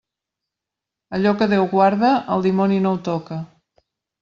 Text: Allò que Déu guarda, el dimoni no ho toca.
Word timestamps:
Allò 1.17 1.33
que 1.43 1.49
Déu 1.51 1.69
guarda, 1.75 2.15
el 2.37 2.47
dimoni 2.49 2.83
no 2.87 2.97
ho 2.97 3.01
toca. 3.13 3.41